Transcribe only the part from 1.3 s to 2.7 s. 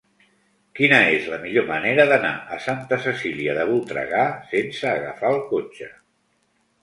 la millor manera d'anar a